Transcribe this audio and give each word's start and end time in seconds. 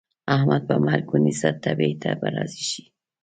احمد 0.35 0.61
په 0.69 0.75
مرګ 0.85 1.05
ونيسه؛ 1.11 1.49
تبې 1.63 1.91
ته 2.01 2.09
به 2.19 2.27
راضي 2.35 2.63
شي. 2.71 2.83